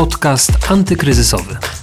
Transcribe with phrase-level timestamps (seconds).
[0.00, 1.79] Podcast antykryzysowy.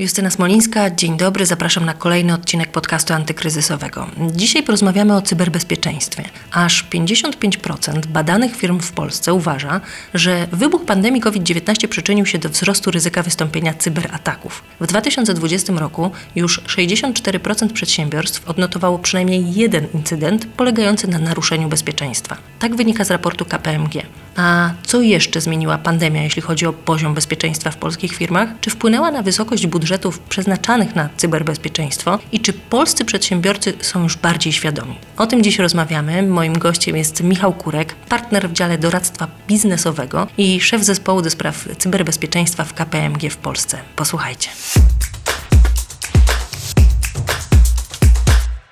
[0.00, 4.06] Justyna Smolińska, dzień dobry, zapraszam na kolejny odcinek podcastu antykryzysowego.
[4.32, 6.24] Dzisiaj porozmawiamy o cyberbezpieczeństwie.
[6.52, 9.80] Aż 55% badanych firm w Polsce uważa,
[10.14, 14.62] że wybuch pandemii COVID-19 przyczynił się do wzrostu ryzyka wystąpienia cyberataków.
[14.80, 22.36] W 2020 roku już 64% przedsiębiorstw odnotowało przynajmniej jeden incydent polegający na naruszeniu bezpieczeństwa.
[22.58, 24.02] Tak wynika z raportu KPMG.
[24.36, 28.48] A co jeszcze zmieniła pandemia, jeśli chodzi o poziom bezpieczeństwa w polskich firmach?
[28.60, 34.52] Czy wpłynęła na wysokość budżetów przeznaczanych na cyberbezpieczeństwo i czy polscy przedsiębiorcy są już bardziej
[34.52, 34.98] świadomi?
[35.16, 36.22] O tym dziś rozmawiamy.
[36.22, 41.68] Moim gościem jest Michał Kurek, partner w dziale doradztwa biznesowego i szef zespołu do spraw
[41.78, 43.78] cyberbezpieczeństwa w KPMG w Polsce.
[43.96, 44.50] Posłuchajcie.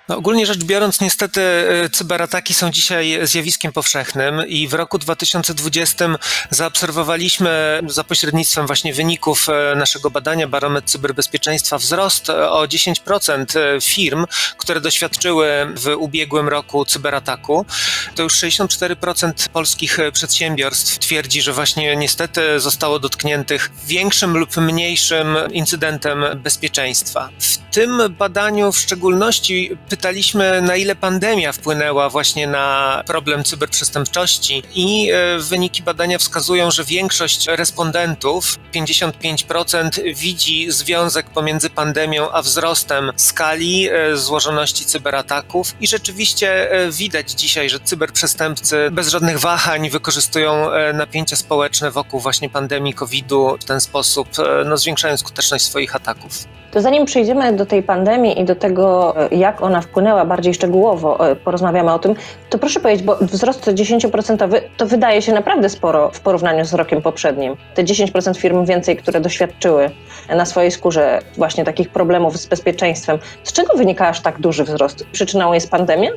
[0.08, 6.08] No, ogólnie rzecz biorąc, niestety e, cyberataki są dzisiaj zjawiskiem powszechnym i w roku 2020
[6.50, 14.26] zaobserwowaliśmy za pośrednictwem właśnie wyników e, naszego badania Barometr Cyberbezpieczeństwa wzrost o 10% e, firm,
[14.58, 17.66] które doświadczyły w ubiegłym roku cyberataku.
[18.14, 26.24] To już 64% polskich przedsiębiorstw twierdzi, że właśnie niestety zostało dotkniętych większym lub mniejszym incydentem
[26.36, 27.28] bezpieczeństwa.
[27.38, 35.10] W tym badaniu w szczególności pytaliśmy, na ile pandemia wpłynęła właśnie na problem cyberprzestępczości i
[35.10, 43.88] e, wyniki badania wskazują, że większość respondentów, 55%, widzi związek pomiędzy pandemią a wzrostem skali
[43.88, 51.36] e, złożoności cyberataków i rzeczywiście e, widać dzisiaj, że cyberprzestępcy bez żadnych wahań wykorzystują napięcia
[51.36, 54.28] społeczne wokół właśnie pandemii COVID-u w ten sposób,
[54.66, 56.32] no, zwiększają skuteczność swoich ataków.
[56.70, 61.36] To zanim przejdziemy do tej pandemii i do tego, jak ona wpłynęła bardziej szczegółowo, e,
[61.36, 62.14] porozmawiamy o tym,
[62.50, 67.02] to proszę powiedzieć, bo wzrost 10% to wydaje się naprawdę sporo w porównaniu z rokiem
[67.02, 67.56] poprzednim.
[67.74, 69.90] Te 10% firm więcej, które doświadczyły
[70.36, 73.18] na swojej skórze właśnie takich problemów z bezpieczeństwem.
[73.42, 75.06] Z czego wynika aż tak duży wzrost?
[75.12, 76.10] Przyczyną jest pandemia?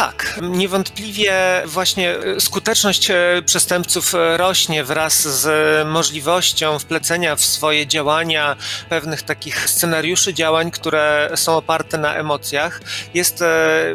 [0.00, 5.48] Tak, niewątpliwie właśnie e, skuteczność e, przestępców e, rośnie wraz z
[5.88, 8.56] możliwością wplecenia w swoje działania
[8.88, 12.80] pewnych takich scenariuszy działań, które są oparte na emocjach.
[13.14, 13.44] Jest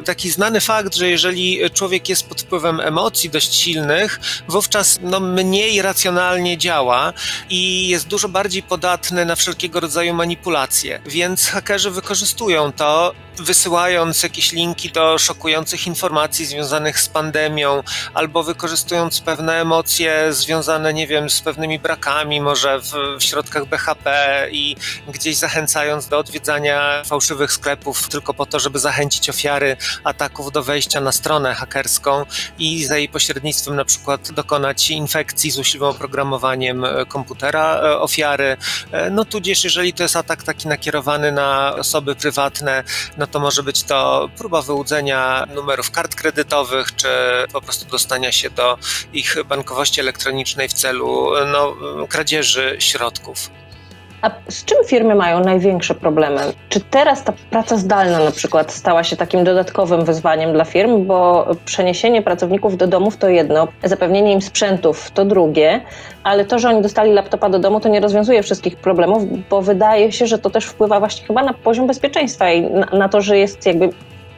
[0.05, 5.81] taki znany fakt, że jeżeli człowiek jest pod wpływem emocji dość silnych, wówczas no, mniej
[5.81, 7.13] racjonalnie działa
[7.49, 11.01] i jest dużo bardziej podatny na wszelkiego rodzaju manipulacje.
[11.05, 15.94] Więc hakerzy wykorzystują to, wysyłając jakieś linki do szokujących informacji
[16.31, 17.83] związanych z pandemią,
[18.13, 24.47] albo wykorzystując pewne emocje związane, nie wiem, z pewnymi brakami, może w, w środkach BHP
[24.51, 24.75] i
[25.07, 31.01] gdzieś zachęcając do odwiedzania fałszywych sklepów tylko po to, żeby zachęcić ofiary ataków do wejścia
[31.01, 32.25] na stronę hakerską
[32.59, 38.57] i za jej pośrednictwem na przykład dokonać infekcji złośliwym oprogramowaniem e, komputera e, ofiary.
[38.91, 42.83] E, no tudzież, jeżeli to jest atak taki nakierowany na osoby prywatne,
[43.17, 47.07] no to może być to próba wyłudzenia numeru numerów kart kredytowych, czy
[47.53, 48.77] po prostu dostania się do
[49.13, 51.75] ich bankowości elektronicznej w celu no,
[52.09, 53.49] kradzieży środków.
[54.21, 56.41] A z czym firmy mają największe problemy?
[56.69, 61.47] Czy teraz ta praca zdalna na przykład stała się takim dodatkowym wyzwaniem dla firm, bo
[61.65, 65.81] przeniesienie pracowników do domów to jedno, zapewnienie im sprzętów to drugie,
[66.23, 70.11] ale to, że oni dostali laptopa do domu, to nie rozwiązuje wszystkich problemów, bo wydaje
[70.11, 73.37] się, że to też wpływa właśnie chyba na poziom bezpieczeństwa i na, na to, że
[73.37, 73.89] jest jakby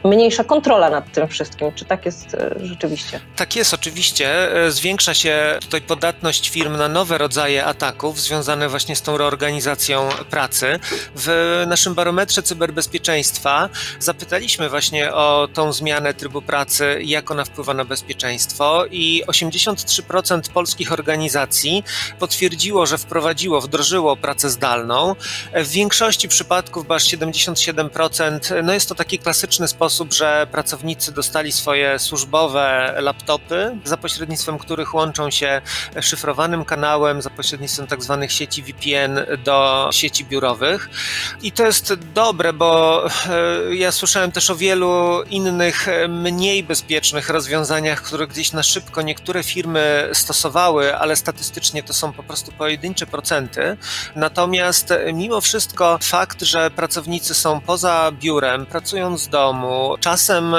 [0.04, 1.72] mniejsza kontrola nad tym wszystkim.
[1.74, 3.20] Czy tak jest e, rzeczywiście?
[3.36, 4.56] Tak jest, oczywiście.
[4.66, 10.08] E, zwiększa się tutaj podatność firm na nowe rodzaje ataków związane właśnie z tą reorganizacją
[10.30, 10.78] pracy.
[11.16, 17.84] W naszym barometrze cyberbezpieczeństwa zapytaliśmy właśnie o tą zmianę trybu pracy, jak ona wpływa na
[17.84, 21.84] bezpieczeństwo i 83% polskich organizacji
[22.18, 25.14] potwierdziło, że wprowadziło, wdrożyło pracę zdalną.
[25.54, 31.12] W większości przypadków, bo aż 77%, no jest to taki klasyczny sposób sposób, że pracownicy
[31.12, 35.60] dostali swoje służbowe laptopy, za pośrednictwem których łączą się
[36.00, 40.90] szyfrowanym kanałem, za pośrednictwem tak zwanych sieci VPN do sieci biurowych.
[41.42, 47.28] I to jest dobre, bo e, ja słyszałem też o wielu innych, e, mniej bezpiecznych
[47.28, 53.06] rozwiązaniach, które gdzieś na szybko niektóre firmy stosowały, ale statystycznie to są po prostu pojedyncze
[53.06, 53.76] procenty.
[54.16, 60.58] Natomiast mimo wszystko fakt, że pracownicy są poza biurem, pracują z domu, czasem e,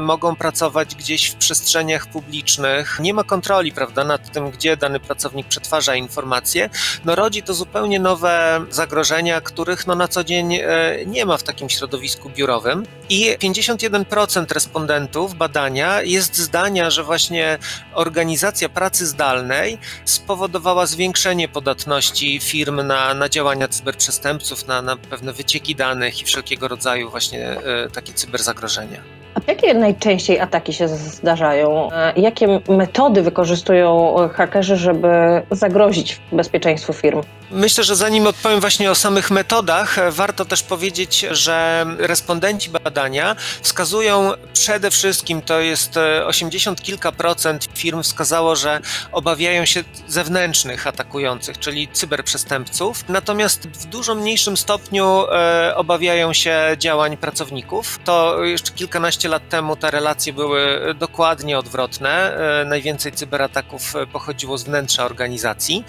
[0.00, 2.98] mogą pracować gdzieś w przestrzeniach publicznych.
[3.00, 6.70] Nie ma kontroli, prawda, nad tym, gdzie dany pracownik przetwarza informacje.
[7.04, 10.62] No rodzi to zupełnie nowe zagrożenia, których no, na co dzień e,
[11.06, 12.86] nie ma w takim środowisku biurowym.
[13.08, 17.58] I 51% respondentów badania jest zdania, że właśnie
[17.94, 25.74] organizacja pracy zdalnej spowodowała zwiększenie podatności firm na, na działania cyberprzestępców, na, na pewne wycieki
[25.74, 29.19] danych i wszelkiego rodzaju właśnie e, takie cyberzagrożenia zagrożenia.
[29.34, 31.92] A jakie najczęściej ataki się zdarzają?
[31.92, 35.08] E, Jakie metody wykorzystują hakerzy, żeby
[35.50, 37.22] zagrozić bezpieczeństwu firm?
[37.52, 43.36] Myślę, że zanim odpowiem właśnie o samych metodach, e, warto też powiedzieć, że respondenci badania
[43.62, 48.80] wskazują przede wszystkim, to jest e, 80 kilka procent firm wskazało, że
[49.12, 57.16] obawiają się zewnętrznych atakujących, czyli cyberprzestępców, natomiast w dużo mniejszym stopniu e, obawiają się działań
[57.16, 57.98] pracowników.
[58.04, 62.36] To jeszcze kilkanaście lat temu te relacje były dokładnie odwrotne.
[62.60, 65.84] E, najwięcej cyberataków e, pochodziło z wnętrza organizacji.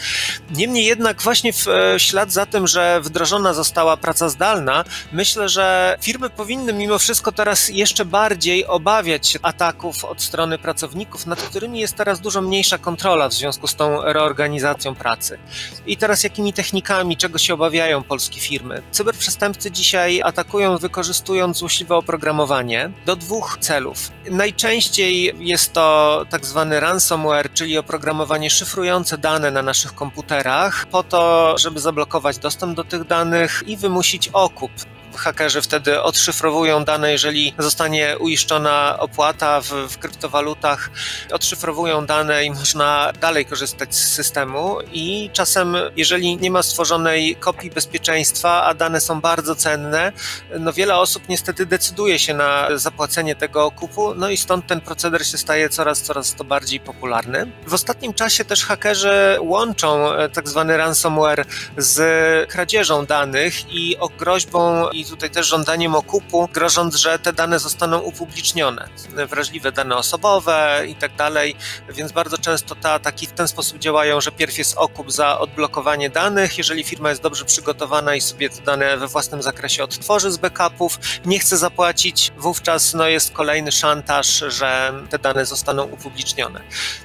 [0.51, 5.97] Niemniej jednak właśnie w e, ślad za tym, że wdrożona została praca zdalna, myślę, że
[6.01, 11.79] firmy powinny mimo wszystko teraz jeszcze bardziej obawiać się ataków od strony pracowników, nad którymi
[11.79, 15.37] jest teraz dużo mniejsza kontrola w związku z tą reorganizacją pracy.
[15.85, 18.81] I teraz jakimi technikami, czego się obawiają polskie firmy?
[18.91, 24.11] Cyberprzestępcy dzisiaj atakują wykorzystując złośliwe oprogramowanie do dwóch celów.
[24.31, 31.55] Najczęściej jest to tak zwany ransomware, czyli oprogramowanie szyfrujące dane na naszych komputerach po to,
[31.57, 34.71] żeby zablokować dostęp do tych danych i wymusić okup
[35.15, 40.89] hakerzy wtedy odszyfrowują dane, jeżeli zostanie uiszczona opłata w, w, kryptowalutach,
[41.31, 47.69] odszyfrowują dane i można dalej korzystać z systemu i czasem, jeżeli nie ma stworzonej kopii
[47.69, 50.11] bezpieczeństwa, a dane są bardzo cenne,
[50.59, 55.27] no wiele osób niestety decyduje się na zapłacenie tego okupu, no i stąd ten proceder
[55.27, 57.51] się staje coraz, coraz to bardziej popularny.
[57.67, 61.45] W ostatnim czasie też hakerzy łączą tak zwany ransomware
[61.77, 67.99] z kradzieżą danych i groźbą i tutaj też żądaniem okupu, grożąc, że te dane zostaną
[67.99, 68.89] upublicznione.
[69.29, 71.55] Wrażliwe dane osobowe i tak dalej,
[71.89, 76.09] więc bardzo często te ataki w ten sposób działają, że pierw jest okup za odblokowanie
[76.09, 80.37] danych, jeżeli firma jest dobrze przygotowana i sobie te dane we własnym zakresie odtworzy z
[80.37, 86.61] backupów, nie chce zapłacić, wówczas no, jest kolejny szantaż, że te dane zostaną upublicznione.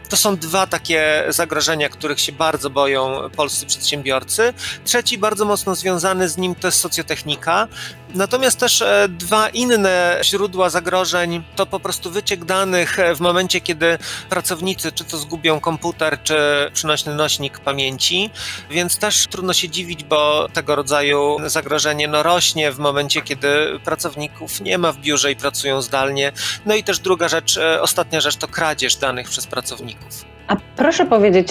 [0.09, 4.55] To są dwa takie zagrożenia, których się bardzo boją polscy przedsiębiorcy.
[4.85, 7.69] Trzeci, bardzo mocno związany z nim, to jest socjotechnika.
[8.15, 13.99] Natomiast też dwa inne źródła zagrożeń to po prostu wyciek danych w momencie, kiedy
[14.31, 16.37] pracownicy czy to zgubią komputer, czy
[16.73, 18.31] przynośny nośnik pamięci,
[18.71, 23.49] więc też trudno się dziwić, bo tego rodzaju zagrożenie no, rośnie w momencie, kiedy
[23.85, 26.33] pracowników nie ma w biurze i pracują zdalnie.
[26.67, 30.25] No i też druga rzecz, ostatnia rzecz to kradzież danych przez pracowników.
[30.49, 31.49] A proszę powiedzieć,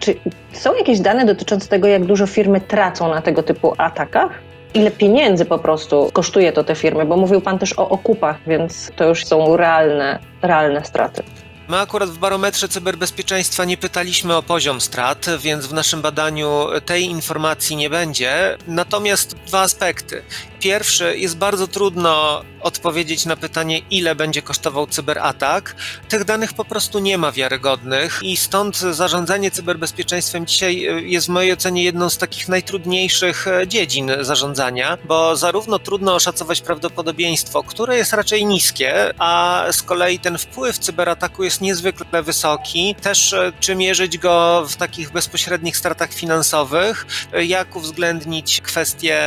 [0.00, 0.20] czy
[0.52, 4.47] są jakieś dane dotyczące tego, jak dużo firmy tracą na tego typu atakach?
[4.78, 7.04] Ile pieniędzy po prostu kosztuje to te firmy?
[7.04, 11.22] Bo mówił Pan też o okupach, więc to już są realne, realne straty.
[11.68, 17.04] My akurat w barometrze cyberbezpieczeństwa nie pytaliśmy o poziom strat, więc w naszym badaniu tej
[17.04, 18.56] informacji nie będzie.
[18.66, 20.22] Natomiast dwa aspekty.
[20.60, 25.76] Pierwszy, jest bardzo trudno odpowiedzieć na pytanie, ile będzie kosztował cyberatak.
[26.08, 31.52] Tych danych po prostu nie ma wiarygodnych i stąd zarządzanie cyberbezpieczeństwem dzisiaj jest w mojej
[31.52, 38.46] ocenie jedną z takich najtrudniejszych dziedzin zarządzania, bo zarówno trudno oszacować prawdopodobieństwo, które jest raczej
[38.46, 42.94] niskie, a z kolei ten wpływ cyberataku jest niezwykle wysoki.
[43.02, 47.06] Też czy mierzyć go w takich bezpośrednich stratach finansowych,
[47.46, 49.20] jak uwzględnić kwestie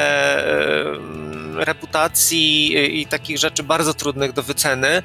[1.55, 5.03] reputacji i takich rzeczy bardzo trudnych do wyceny.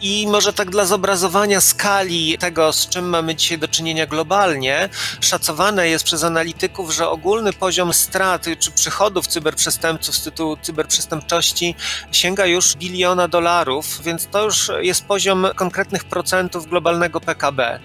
[0.00, 4.88] I może tak dla zobrazowania skali tego, z czym mamy dzisiaj do czynienia globalnie,
[5.20, 11.74] szacowane jest przez analityków, że ogólny poziom straty czy przychodów cyberprzestępców z tytułu cyberprzestępczości
[12.12, 17.80] sięga już biliona dolarów, więc to już jest poziom konkretnych procentów globalnego PKB.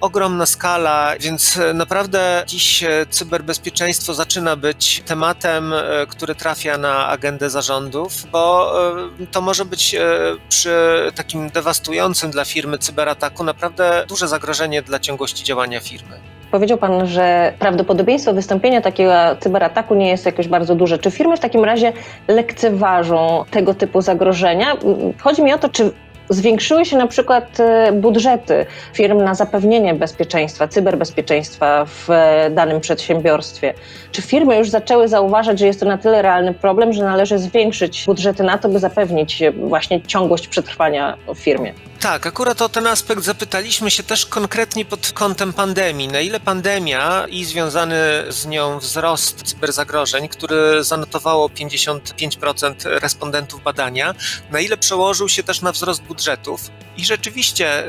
[0.00, 5.74] Ogromna skala, więc naprawdę dziś cyberbezpieczeństwo zaczyna być tematem,
[6.08, 8.74] który trafia na agendę zarządów, bo
[9.32, 9.96] to może być
[10.48, 10.76] przy
[11.14, 16.16] takim dewastującym dla firmy cyberataku naprawdę duże zagrożenie dla ciągłości działania firmy.
[16.50, 20.98] Powiedział Pan, że prawdopodobieństwo wystąpienia takiego cyberataku nie jest jakoś bardzo duże.
[20.98, 21.92] Czy firmy w takim razie
[22.28, 24.76] lekceważą tego typu zagrożenia?
[25.20, 25.92] Chodzi mi o to, czy
[26.28, 33.74] Zwiększyły się na przykład e, budżety firm na zapewnienie bezpieczeństwa, cyberbezpieczeństwa w e, danym przedsiębiorstwie.
[34.12, 38.04] Czy firmy już zaczęły zauważać, że jest to na tyle realny problem, że należy zwiększyć
[38.06, 41.74] budżety na to, by zapewnić e, właśnie ciągłość przetrwania w firmie?
[42.00, 46.08] Tak, akurat o ten aspekt zapytaliśmy się też konkretnie pod kątem pandemii.
[46.08, 47.96] Na ile pandemia i związany
[48.28, 54.14] z nią wzrost cyberzagrożeń, który zanotowało 55% respondentów badania,
[54.50, 56.70] na ile przełożył się też na wzrost budżetów.
[56.96, 57.84] I rzeczywiście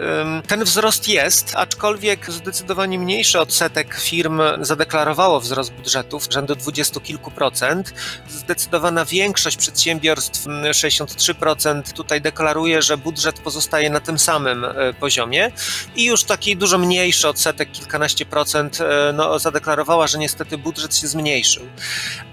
[0.48, 7.93] ten wzrost jest, aczkolwiek zdecydowanie mniejszy odsetek firm zadeklarowało wzrost budżetów, rzędu dwudziestu kilku procent.
[8.29, 15.51] Zdecydowana większość przedsiębiorstw, 63%, tutaj deklaruje, że budżet pozostaje na tym samym e, poziomie
[15.96, 21.07] i już taki dużo mniejszy odsetek, kilkanaście procent, e, no, zadeklarowała, że niestety budżet się
[21.07, 21.63] zmniejszył.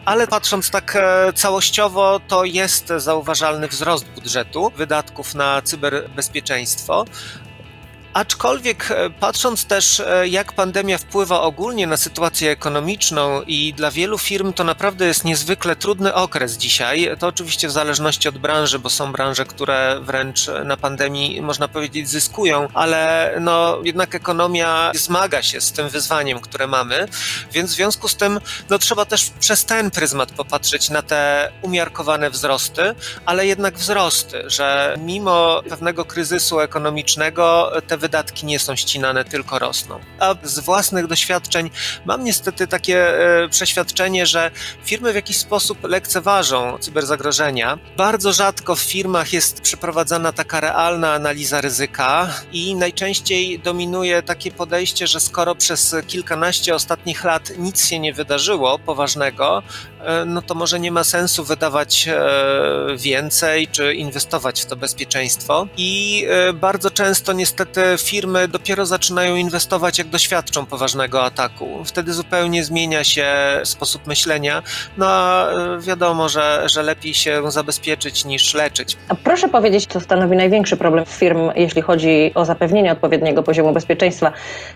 [0.04, 7.04] Ale patrząc tak e, całościowo, to jest zauważalny wzrost budżetu wydatków na cyberbezpieczeństwo.
[8.14, 14.18] Aczkolwiek e, patrząc też, e, jak pandemia wpływa ogólnie na sytuację ekonomiczną i dla wielu
[14.18, 17.10] firm to naprawdę jest niezwykle trudny okres dzisiaj.
[17.18, 22.08] To oczywiście w zależności od branży, bo są branże, które wręcz na pandemii, można powiedzieć,
[22.08, 27.08] zyskują, ale no, jednak ekonomia zmaga się z tym wyzwaniem, które mamy,
[27.52, 28.40] więc w związku z tym
[28.70, 32.94] no, trzeba też przez ten pryzmat popatrzeć na te umiarkowane wzrosty,
[33.26, 40.00] ale jednak wzrosty, że mimo pewnego kryzysu ekonomicznego te wydatki nie są ścinane, tylko rosną.
[40.18, 41.70] A z własnych doświadczeń
[42.04, 42.98] mam niestety takie
[43.44, 44.50] e, przeświadczenie, że
[44.84, 47.78] firmy w jakiś sposób lekceważą cyberzagrożenia.
[47.96, 55.06] Bardzo rzadko w firmach jest przeprowadzana taka realna analiza ryzyka i najczęściej dominuje takie podejście,
[55.06, 59.62] że skoro przez kilkanaście ostatnich lat nic się nie wydarzyło poważnego,
[60.00, 62.16] e, no to może nie ma sensu wydawać e,
[62.96, 65.66] więcej czy inwestować w to bezpieczeństwo.
[65.76, 71.84] I bardzo często niestety firmy dopiero zaczynają inwestować, jak doświadczą poważnego ataku.
[71.84, 73.26] Wtedy zupełnie zmienia się
[73.64, 74.62] sposób myślenia.
[74.96, 78.96] No a e, wiadomo, że, że lepiej się zabezpieczyć niż leczyć.
[79.08, 84.32] A proszę powiedzieć, co stanowi największy problem firm, jeśli chodzi o zapewnienie odpowiedniego poziomu bezpieczeństwa?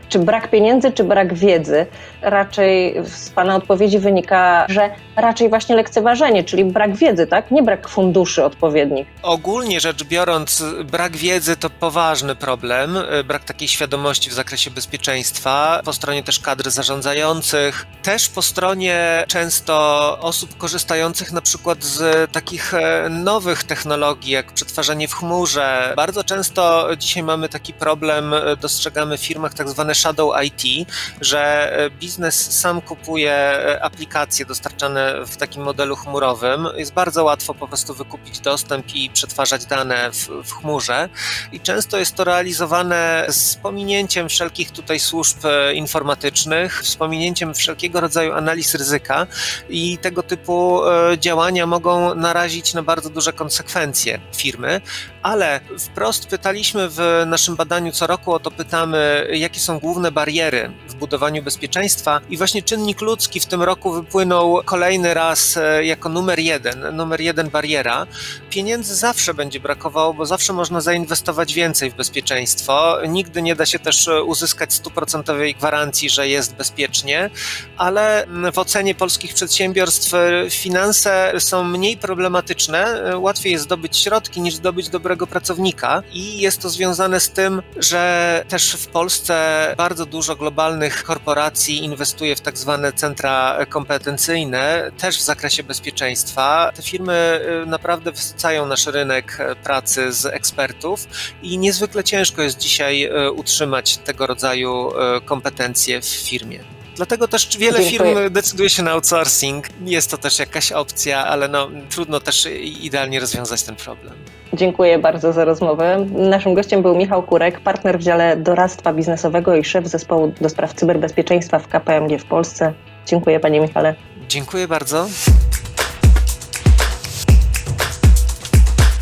[0.09, 1.87] Czy brak pieniędzy, czy brak wiedzy?
[2.23, 7.51] Raczej z Pana odpowiedzi wynika, że raczej właśnie lekceważenie, czyli brak wiedzy, tak?
[7.51, 9.07] Nie brak funduszy odpowiednich.
[9.23, 12.99] Ogólnie rzecz biorąc, brak wiedzy to poważny problem.
[13.09, 19.25] E, brak takiej świadomości w zakresie bezpieczeństwa, po stronie też kadr zarządzających, też po stronie
[19.29, 19.75] często
[20.21, 25.93] osób korzystających na przykład z takich e, nowych technologii, jak przetwarzanie w chmurze.
[25.97, 30.89] Bardzo często dzisiaj mamy taki problem, e, dostrzegamy w firmach tak zwane shadow IT,
[31.21, 36.69] że biznes sam kupuje aplikacje dostarczane w takim modelu chmurowym.
[36.77, 41.09] Jest bardzo łatwo po prostu wykupić dostęp i przetwarzać dane w, w chmurze
[41.53, 42.88] i często jest to realizowane
[43.29, 49.27] z pominięciem wszelkich tutaj służb e, informatycznych, z pominięciem wszelkiego rodzaju analiz ryzyka
[49.69, 54.81] i tego typu e, działania mogą narazić na bardzo duże konsekwencje firmy,
[55.29, 60.73] ale wprost pytaliśmy w naszym badaniu co roku o to pytamy, jakie są główne bariery
[60.89, 62.21] w budowaniu bezpieczeństwa.
[62.31, 67.21] I właśnie czynnik ludzki w tym roku wypłynął kolejny raz e, jako numer jeden, numer
[67.21, 68.07] jeden bariera.
[68.51, 73.79] Pieniędzy zawsze będzie brakowało, bo zawsze można zainwestować więcej w bezpieczeństwo, nigdy nie da się
[73.79, 77.31] też e, uzyskać stuprocentowej gwarancji, że jest bezpiecznie,
[77.77, 84.55] ale w ocenie polskich przedsiębiorstw e, finanse są mniej problematyczne, łatwiej jest zdobyć środki niż
[84.55, 90.37] zdobyć dobrego pracownika i jest to związane z tym, że też w Polsce bardzo dużo
[90.37, 96.73] globalnych korporacji inwestuje w tak zwane centra kompetencyjne, też w zakresie bezpieczeństwa.
[96.75, 101.07] Te firmy naprawdę wysycają nasz rynek pracy z ekspertów
[101.43, 106.78] i niezwykle ciężko jest dzisiaj dzisiaj e, utrzymać tego rodzaju e, kompetencje w firmie.
[106.99, 108.15] Dlatego też wiele Dziękuję.
[108.15, 109.67] firm decyduje się na outsourcing.
[109.85, 112.49] Jest to też jakaś opcja, ale no, trudno też
[112.81, 114.15] idealnie rozwiązać ten problem.
[114.53, 116.07] Dziękuję bardzo za rozmowę.
[116.11, 120.75] Naszym gościem był Michał Kurek, partner w dziale doradztwa biznesowego i szef zespołu do spraw
[120.75, 122.73] cyberbezpieczeństwa w KPMG w Polsce.
[123.07, 123.95] Dziękuję panie Michale.
[124.29, 125.09] Dziękuję bardzo.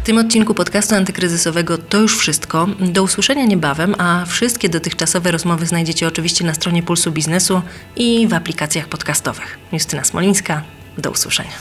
[0.07, 2.67] Tym odcinku podcastu antykryzysowego to już wszystko.
[2.81, 7.63] Do usłyszenia niebawem, a wszystkie dotychczasowe rozmowy znajdziecie oczywiście na stronie Pulsu Biznesu
[7.97, 9.59] i w aplikacjach podcastowych.
[9.73, 10.63] Justyna Smolińska,
[10.99, 11.53] do usłyszenia.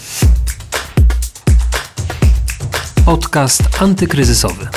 [3.06, 4.68] Podcast antykryzysowy.